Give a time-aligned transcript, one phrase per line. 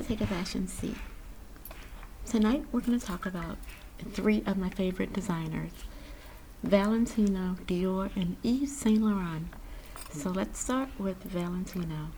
[0.00, 0.96] To Take a Fashion Seat.
[2.24, 3.58] Tonight, we're going to talk about
[4.12, 5.72] three of my favorite designers
[6.62, 9.48] Valentino, Dior, and Yves Saint Laurent.
[10.10, 12.12] So let's start with Valentino.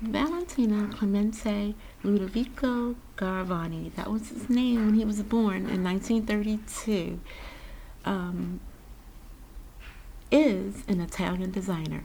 [0.00, 7.20] Valentino Clemente Ludovico Garavani, that was his name when he was born in 1932,
[8.04, 8.58] um,
[10.32, 12.02] is an Italian designer.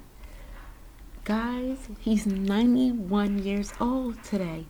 [1.23, 4.65] Guys, he's 91 years old today.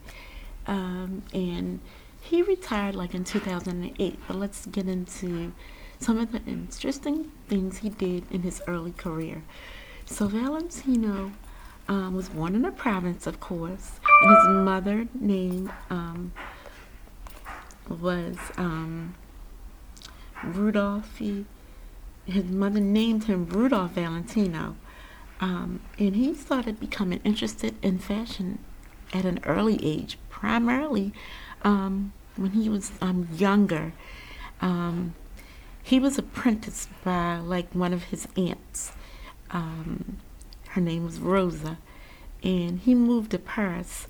[0.70, 1.80] Um, and
[2.22, 5.52] he retired like in 2008, but let's get into
[6.00, 9.42] some of the interesting things he did in his early career.
[10.06, 11.32] So, Valentino
[11.88, 16.34] um, was born in a province, of course, and his mother name um,
[17.90, 19.16] was um.
[22.26, 24.76] His mother named him Rudolph Valentino,
[25.42, 28.60] um, and he started becoming interested in fashion
[29.14, 31.14] at an early age, primarily
[31.64, 33.94] um, when he was um, younger.
[35.84, 38.92] he was apprenticed by like one of his aunts.
[39.52, 40.18] Um,
[40.70, 41.78] her name was Rosa,
[42.44, 44.08] and he moved to Paris,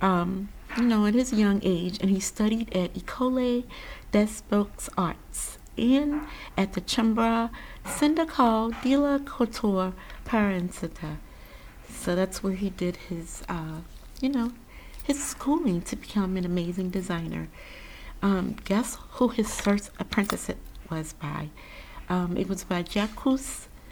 [0.00, 3.64] um, you know, at his young age, and he studied at École
[4.12, 6.22] des Beaux Arts and
[6.56, 7.50] at the Chambre
[7.84, 9.92] Syndicale de la Couture
[10.24, 11.18] Parancita.
[11.88, 13.80] So that's where he did his, uh,
[14.20, 14.52] you know,
[15.10, 17.48] his schooling to become an amazing designer.
[18.22, 20.58] Um, guess who his first apprenticeship
[20.88, 21.48] was by?
[22.08, 23.24] Um, it was by Jacques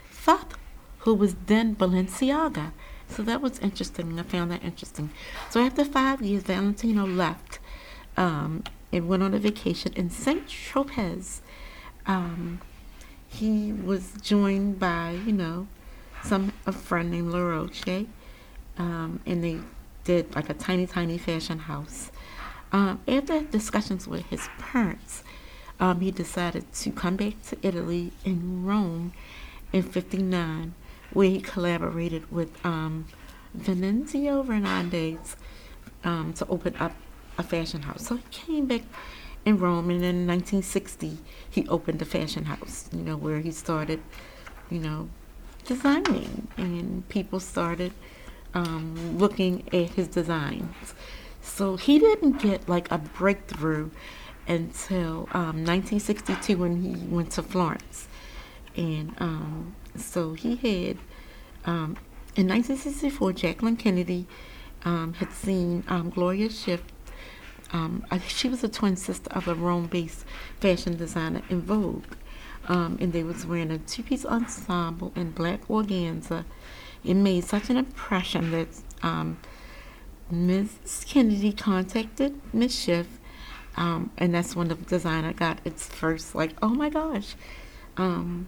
[0.09, 0.57] Fath
[0.99, 2.71] who was then Balenciaga.
[3.09, 4.17] So that was interesting.
[4.17, 5.09] I found that interesting.
[5.49, 7.59] So after five years, Valentino left
[8.15, 8.63] um,
[8.93, 11.41] and went on a vacation in Saint Tropez.
[12.05, 12.61] Um,
[13.27, 15.67] he was joined by, you know,
[16.23, 18.05] some a friend named La Roche,
[18.77, 19.59] um, and they
[20.09, 22.09] did like a tiny, tiny fashion house.
[22.71, 25.23] Um, after discussions with his parents,
[25.79, 29.13] um, he decided to come back to Italy in Rome
[29.71, 30.73] in '59
[31.13, 33.05] where he collaborated with um,
[33.55, 34.35] Venanzio
[36.03, 36.93] um, to open up
[37.37, 38.07] a fashion house.
[38.07, 38.81] So he came back
[39.45, 42.89] in Rome, and in 1960 he opened a fashion house.
[42.91, 44.01] You know where he started,
[44.71, 45.09] you know,
[45.65, 47.93] designing, and people started
[48.53, 50.93] um, looking at his designs.
[51.41, 53.89] So he didn't get like a breakthrough
[54.47, 58.07] until um, 1962 when he went to Florence,
[58.75, 60.97] and um, so he had,
[61.65, 61.97] um,
[62.35, 64.27] in 1964, Jacqueline Kennedy
[64.85, 66.81] um, had seen um, Gloria Schiff.
[68.27, 70.25] She was a twin sister of a Rome-based
[70.59, 72.15] fashion designer in Vogue,
[72.67, 76.45] and they was wearing a two-piece ensemble in black organza.
[77.03, 78.67] It made such an impression that
[80.31, 83.07] Miss Kennedy contacted Miss Schiff,
[83.75, 87.35] um, and that's when the designer got its first like, oh my gosh,
[87.97, 88.47] um,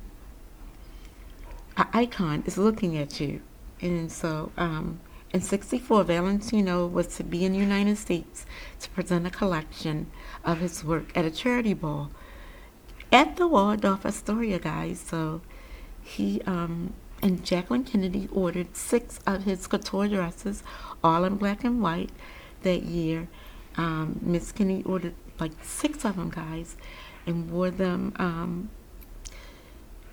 [1.77, 3.41] an icon is looking at you.
[3.81, 4.99] And so um,
[5.33, 8.45] in 64, Valentino was to be in the United States
[8.79, 10.07] to present a collection
[10.43, 12.11] of his work at a charity ball
[13.11, 14.99] at the Waldorf Astoria, guys.
[14.99, 15.41] So
[16.03, 20.63] he um, and Jacqueline Kennedy ordered six of his couture dresses,
[21.03, 22.09] all in black and white,
[22.63, 23.27] that year.
[23.77, 26.75] Um, Miss Kennedy ordered like six of them, guys,
[27.25, 28.69] and wore them um,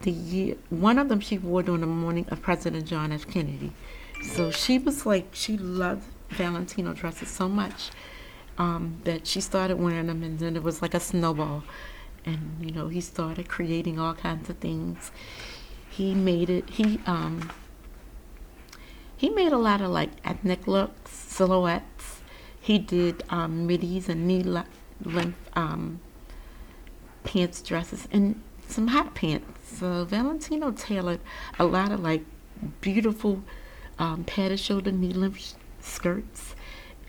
[0.03, 3.27] the year one of them she wore during the mourning of President John F.
[3.27, 3.73] Kennedy.
[4.23, 7.91] So she was like she loved Valentino dresses so much
[8.59, 11.65] um, that she started wearing them, and then it was like a snowball.
[12.25, 15.11] And you know he started creating all kinds of things.
[15.99, 16.71] He made it.
[16.71, 17.51] He um,
[19.17, 22.21] he made a lot of like ethnic looks, silhouettes.
[22.61, 25.99] He did um, middies and knee length um,
[27.25, 31.21] pants dresses and some hot pants so Valentino tailored
[31.59, 32.23] a lot of like
[32.81, 33.43] beautiful
[33.99, 36.55] um, padded shoulder knee length skirts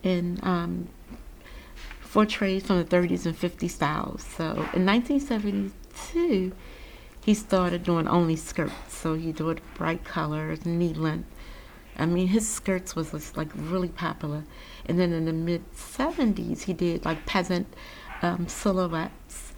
[0.04, 0.90] and um,
[2.12, 4.24] portraits from the 30s and 50s styles.
[4.24, 6.54] So in 1972,
[7.24, 8.74] he started doing only skirts.
[8.88, 11.30] So he did bright colors, knee length.
[11.98, 14.46] I mean, his skirts was just, like really popular.
[14.86, 17.68] And then in the mid 70s, he did like peasant
[18.22, 19.50] um, silhouettes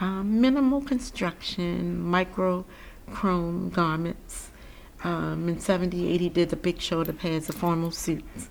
[0.00, 2.64] um, minimal construction, micro
[3.10, 4.50] chrome garments.
[5.04, 8.48] Um, in 78, he did the big shoulder pads, the formal suits.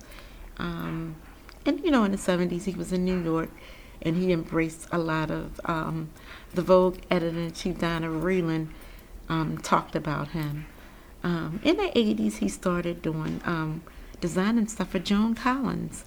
[0.58, 1.16] Um,
[1.64, 3.50] and, you know, in the 70s, he was in New York
[4.02, 6.10] and he embraced a lot of um,
[6.54, 8.10] the Vogue editor in chief, Donna
[9.28, 10.66] um, talked about him.
[11.22, 13.42] Um, in the 80s, he started doing
[14.20, 16.04] designing stuff for Joan Collins,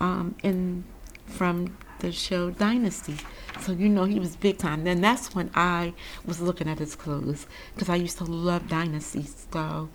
[0.00, 0.84] um, in
[1.26, 3.16] from the show Dynasty.
[3.60, 4.84] So you know he was big time.
[4.84, 5.94] Then that's when I
[6.24, 9.26] was looking at his clothes because I used to love Dynasty.
[9.52, 9.88] So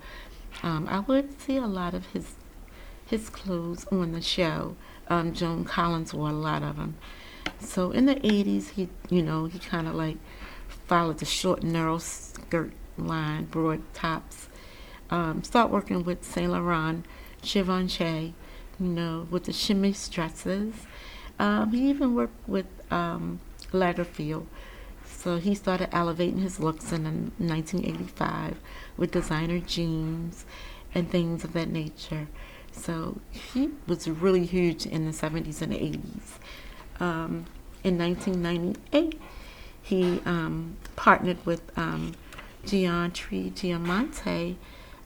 [0.62, 2.34] um, I would see a lot of his
[3.06, 4.76] his clothes on the show.
[5.08, 6.96] Um, Joan Collins wore a lot of them.
[7.60, 10.16] So in the 80s, he you know he kind of like
[10.86, 14.48] followed the short narrow skirt line, broad tops.
[15.10, 17.04] Um, start working with Saint Laurent,
[17.42, 18.34] Givenchy,
[18.78, 20.74] you know, with the shimmy dresses.
[21.38, 23.40] Um, he even worked with um,
[23.72, 24.46] Lagerfeld.
[25.06, 27.04] So he started elevating his looks in
[27.38, 28.56] 1985
[28.96, 30.46] with designer jeans
[30.94, 32.28] and things of that nature.
[32.72, 36.38] So he was really huge in the 70s and 80s.
[37.00, 37.46] Um,
[37.82, 39.20] in 1998,
[39.82, 42.12] he um, partnered with um,
[42.66, 44.56] Giantre Giamonte,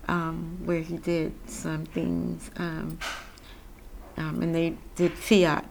[0.08, 2.98] um, where he did some things, um,
[4.16, 5.64] um, and they did Fiat.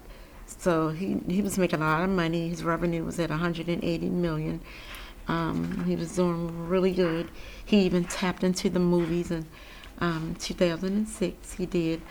[0.48, 2.50] So he, he was making a lot of money.
[2.50, 4.62] His revenue was at 180 million.
[5.86, 7.30] He was doing really good.
[7.66, 9.46] He even tapped into the movies in
[10.00, 11.54] um, 2006.
[11.54, 12.02] He did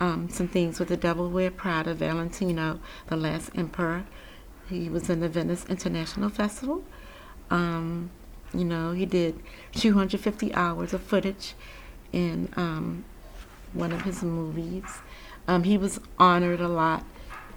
[0.00, 4.04] um, some things with the Devil Wear Prada, Valentino, The Last Emperor.
[4.68, 6.84] He was in the Venice International Festival.
[7.50, 8.10] Um,
[8.52, 9.40] you know, he did
[9.72, 11.54] 250 hours of footage
[12.12, 13.04] in um,
[13.72, 14.84] one of his movies.
[15.46, 17.04] Um, he was honored a lot,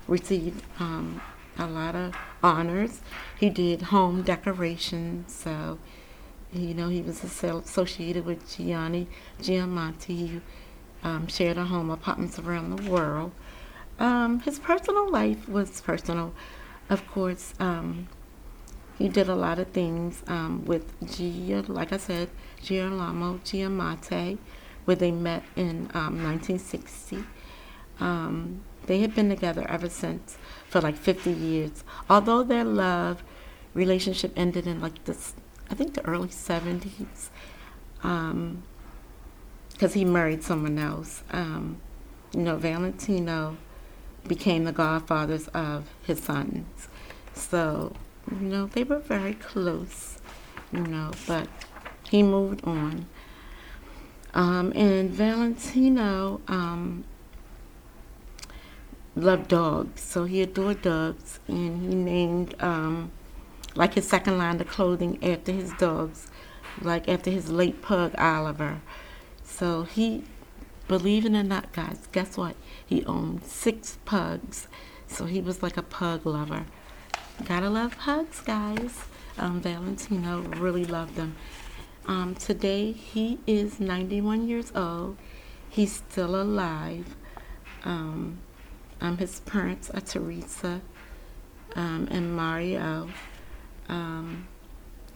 [0.08, 1.22] received um,
[1.58, 3.02] a lot of honors.
[3.40, 5.80] He did home decorations, so
[6.54, 9.08] you know he was associated with Gianni
[9.42, 10.42] Giamonte.
[11.04, 13.32] Um, shared a home apartments around the world.
[14.00, 16.34] Um, his personal life was personal,
[16.90, 17.54] of course.
[17.60, 18.08] Um,
[18.98, 22.30] he did a lot of things um, with Gia, like I said,
[22.64, 24.38] Girolamo Giamatti,
[24.86, 27.24] where they met in um, 1960.
[28.00, 31.84] Um, they had been together ever since for like 50 years.
[32.10, 33.24] Although their love
[33.74, 35.34] relationship ended in like this,
[35.70, 37.30] I think the early 70s,
[39.78, 41.22] because he married someone else.
[41.30, 41.78] Um,
[42.34, 43.58] you know, Valentino
[44.28, 46.88] became the godfathers of his sons.
[47.36, 47.94] So
[48.32, 50.18] you know, they were very close,
[50.74, 51.48] you know, but
[52.10, 53.06] he moved on.
[54.34, 57.04] Um, and Valentino um,
[59.16, 63.12] loved dogs, so he adored dogs, and he named um,
[63.76, 66.32] like his second line of clothing after his dogs,
[66.82, 68.82] like after his late pug Oliver.
[69.48, 70.24] So he,
[70.88, 72.56] believe it or not, guys, guess what?
[72.86, 74.68] He owned six pugs,
[75.08, 76.66] so he was like a pug lover.
[77.46, 79.00] Gotta love hugs, guys.
[79.38, 81.36] Um, Valentino really loved them.
[82.06, 85.18] Um, today he is 91 years old.
[85.70, 87.16] He's still alive.
[87.84, 88.40] Um,
[89.00, 90.82] um, his parents are Teresa
[91.76, 93.10] um, and Mario.
[93.88, 94.48] Um,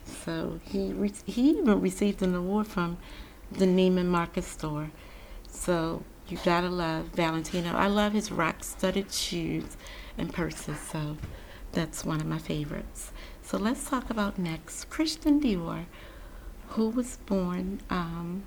[0.06, 0.94] so he
[1.26, 2.98] he even received an award from
[3.52, 4.92] the Neiman Marcus store.
[5.48, 7.76] So you gotta love Valentino.
[7.76, 9.78] I love his rock-studded shoes
[10.18, 10.80] and purses.
[10.80, 11.18] So
[11.72, 13.12] that's one of my favorites.
[13.42, 15.86] So let's talk about next Christian Dior,
[16.70, 18.44] who was born um,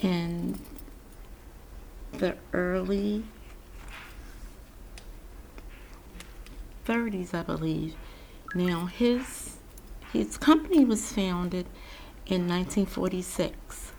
[0.00, 0.60] in
[2.12, 3.24] the early
[6.86, 7.94] 30s, I believe.
[8.54, 9.56] Now his
[10.12, 11.66] his company was founded
[12.28, 13.92] in 1946.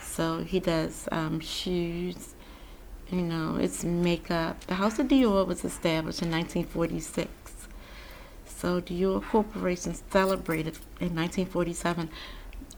[0.00, 2.34] So he does um, shoes,
[3.10, 4.64] you know, it's makeup.
[4.66, 7.28] The House of Dior was established in 1946.
[8.46, 12.08] So Dior Corporation celebrated in 1947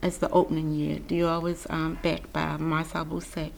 [0.01, 0.99] as the opening year.
[0.99, 3.51] Dior was um, backed by Marcel Boussac.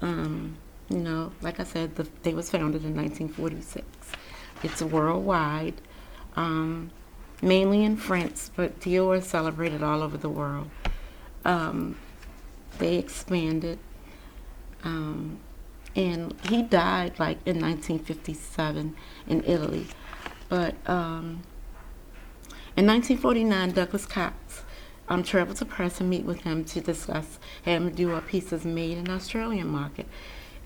[0.00, 0.56] Um,
[0.88, 3.86] you know, like I said, the, they was founded in 1946.
[4.62, 5.74] It's worldwide,
[6.36, 6.90] um,
[7.42, 10.68] mainly in France, but Dior is celebrated all over the world.
[11.44, 11.96] Um,
[12.78, 13.78] they expanded.
[14.84, 15.38] Um,
[15.94, 18.94] and he died like in 1957
[19.28, 19.86] in Italy.
[20.48, 21.42] But um,
[22.76, 24.62] in 1949, Douglas Cox
[25.08, 28.98] um, traveled to Paris and meet with him to discuss having to a pieces made
[28.98, 30.06] in the Australian market.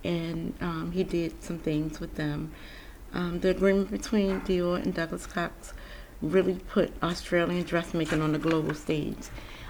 [0.03, 2.53] And um, he did some things with them.
[3.13, 5.73] Um, the agreement between Dior and Douglas Cox
[6.23, 9.29] really put Australian dressmaking on the global stage.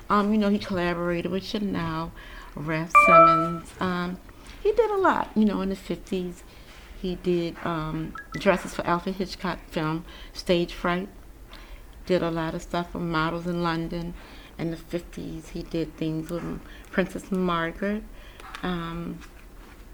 [0.08, 2.12] Um, you know, he collaborated with Chanel,
[2.56, 4.18] Ralph Simons, um,
[4.62, 6.42] he did a lot, you know, in the 50s.
[7.00, 11.08] He did um, dresses for Alfred Hitchcock film Stage Fright.
[12.06, 14.14] Did a lot of stuff for models in London.
[14.58, 18.02] In the 50s, he did things with Princess Margaret.
[18.62, 19.20] Um,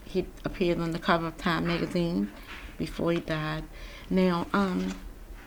[0.04, 2.32] he appeared on the cover of Time magazine
[2.76, 3.64] before he died.
[4.10, 4.94] Now, um,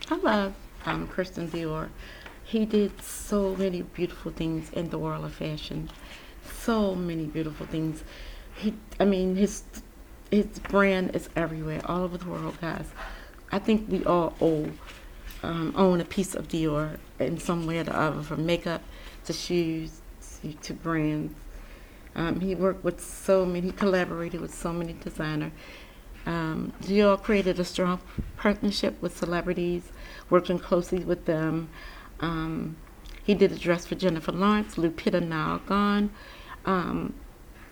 [0.10, 0.54] I love
[0.86, 1.90] um, Christian Dior.
[2.44, 5.90] He did so many beautiful things in the world of fashion.
[6.62, 8.04] So many beautiful things.
[8.56, 9.64] He, I mean, his
[10.32, 12.88] his brand is everywhere, all over the world, guys.
[13.52, 14.70] I think we all owe
[15.42, 18.82] um, own a piece of Dior in some way or the other, from makeup
[19.26, 20.02] to shoes
[20.42, 21.34] to, to brands.
[22.16, 25.52] Um, he worked with so many, he collaborated with so many designers.
[26.26, 28.00] Um, Dior created a strong
[28.38, 29.92] partnership with celebrities,
[30.30, 31.70] working closely with them.
[32.20, 32.78] Um,
[33.24, 36.10] he did a dress for Jennifer Lawrence, Lupita Nyong'o.
[36.66, 37.14] Um,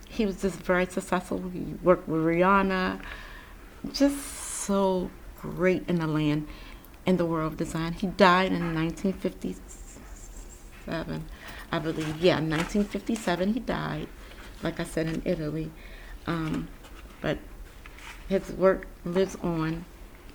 [0.07, 1.49] he was just very successful.
[1.49, 3.01] He worked with Rihanna.
[3.91, 5.11] Just so
[5.41, 6.47] great in the land,
[7.05, 7.93] in the world of design.
[7.93, 11.25] He died in 1957,
[11.71, 12.21] I believe.
[12.21, 14.07] Yeah, 1957 he died.
[14.63, 15.71] Like I said, in Italy.
[16.25, 16.67] Um,
[17.21, 17.37] but
[18.27, 19.85] his work lives on.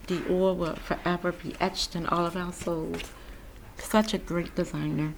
[0.06, 3.12] The Dior will forever be etched in all of our souls.
[3.78, 5.14] Such a great designer.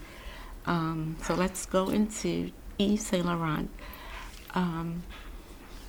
[0.67, 3.71] Um, so let's go into Yves Saint Laurent,
[4.55, 5.03] um,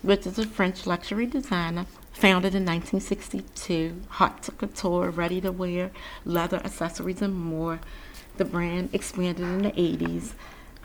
[0.02, 4.02] which is a French luxury designer founded in 1962.
[4.10, 5.92] Hot to couture, ready to wear,
[6.24, 7.80] leather accessories, and more.
[8.38, 10.34] The brand expanded in the 80s.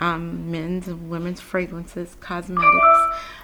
[0.01, 2.97] Um, men's and women's fragrances, cosmetics.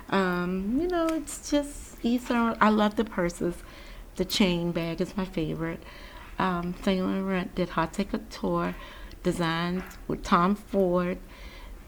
[0.09, 2.57] Um, you know, it's just Laurent.
[2.59, 3.55] I love the purses.
[4.15, 5.83] The chain bag is my favorite.
[6.39, 8.75] Um, Saint Laurent did haute couture
[9.23, 11.17] designs with Tom Ford,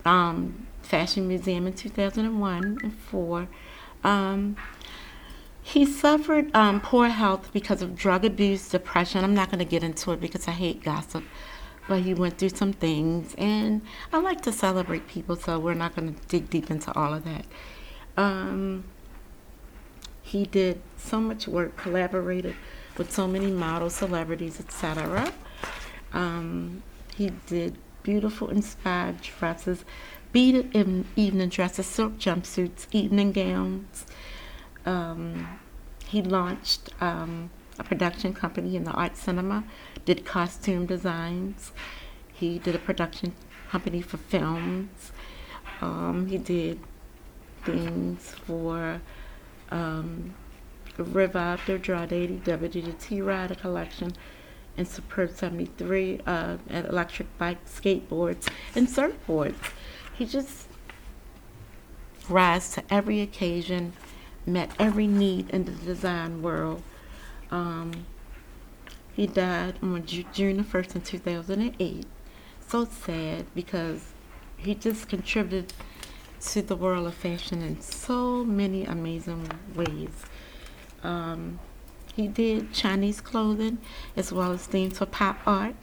[0.05, 3.47] um, Fashion Museum in 2001 and 4.
[4.03, 4.55] Um,
[5.61, 9.23] he suffered um, poor health because of drug abuse, depression.
[9.23, 11.23] I'm not going to get into it because I hate gossip.
[11.89, 13.81] But he went through some things, and
[14.13, 17.23] I like to celebrate people, so we're not going to dig deep into all of
[17.25, 17.45] that.
[18.15, 18.83] Um,
[20.21, 22.55] he did so much work, collaborated
[22.95, 25.33] with so many models, celebrities, etc.
[26.13, 26.83] Um,
[27.15, 29.83] he did beautiful, inspired dresses,
[30.31, 30.75] beaded
[31.15, 34.05] evening dresses, silk jumpsuits, evening gowns.
[34.85, 35.59] Um,
[36.07, 39.63] he launched um, a production company in the art cinema,
[40.09, 41.71] did costume designs.
[42.33, 43.31] He did a production
[43.69, 45.11] company for films.
[45.81, 46.79] Um, he did
[47.63, 49.01] things for
[49.69, 50.33] um,
[50.97, 54.13] Revive the Andrade, WGT Rider Collection,
[54.77, 59.61] and Super73 uh, electric bikes, skateboards, and surfboards.
[60.15, 60.69] He just
[62.27, 63.93] rise to every occasion,
[64.47, 66.81] met every need in the design world.
[67.51, 68.07] Um,
[69.19, 72.05] he died on June the 1st in 2008.
[72.65, 74.13] So sad because
[74.55, 75.73] he just contributed
[76.39, 80.23] to the world of fashion in so many amazing ways.
[81.03, 81.59] Um,
[82.15, 83.79] he did Chinese clothing
[84.15, 85.75] as well as things for pop art.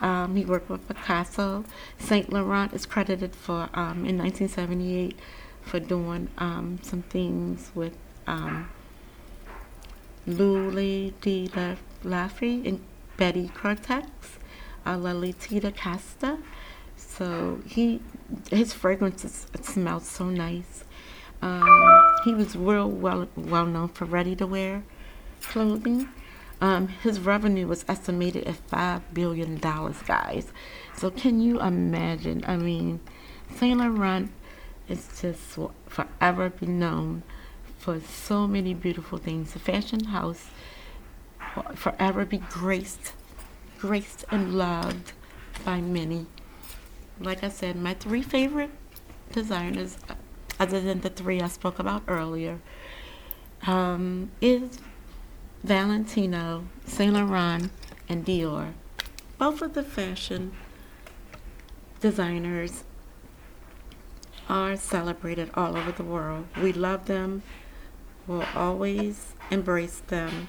[0.00, 1.64] Um, he worked with Picasso.
[2.00, 5.16] Saint Laurent is credited for um, in 1978
[5.62, 8.68] for doing um, some things with um,
[10.26, 11.46] Louis de
[12.04, 12.80] La, Lafay and
[13.16, 14.08] Betty Cortex,
[14.86, 16.38] uh, Lolita Costa.
[16.96, 18.00] So he
[18.50, 20.84] his fragrances smelled so nice.
[21.42, 24.82] Um, he was real well well known for ready to wear
[25.42, 26.08] clothing.
[26.60, 30.52] Um, his revenue was estimated at five billion dollars, guys.
[30.96, 32.44] So can you imagine?
[32.46, 33.00] I mean,
[33.56, 34.30] Saint Laurent
[34.88, 37.22] is just forever be known
[37.78, 39.52] for so many beautiful things.
[39.52, 40.48] The fashion house
[41.74, 43.12] forever be graced,
[43.78, 45.12] graced and loved
[45.64, 46.26] by many.
[47.20, 48.70] Like I said, my three favorite
[49.32, 49.96] designers,
[50.58, 52.60] other than the three I spoke about earlier,
[53.66, 54.78] um, is
[55.62, 57.70] Valentino, Saint Laurent,
[58.08, 58.72] and Dior.
[59.38, 60.52] Both of the fashion
[62.00, 62.84] designers
[64.48, 66.46] are celebrated all over the world.
[66.60, 67.42] We love them.
[68.26, 70.48] We'll always embrace them.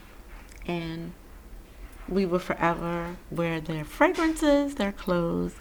[0.68, 1.14] And
[2.08, 5.56] we will forever wear their fragrances, their clothes,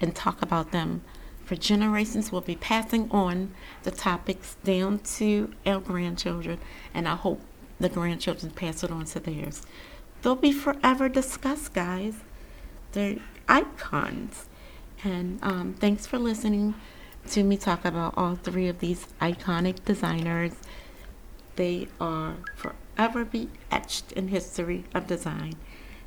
[0.00, 1.02] and talk about them
[1.44, 2.30] for generations.
[2.30, 6.58] We'll be passing on the topics down to our grandchildren,
[6.92, 7.40] and I hope
[7.80, 9.62] the grandchildren pass it on to theirs.
[10.22, 12.14] They'll be forever discussed, guys.
[12.92, 14.46] They're icons.
[15.04, 16.74] And um, thanks for listening
[17.30, 20.52] to me talk about all three of these iconic designers.
[21.56, 22.76] They are forever
[23.24, 25.54] be etched in history of design.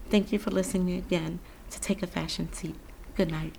[0.10, 2.76] Thank you for listening again to Take a Fashion Seat.
[3.16, 3.56] Good night.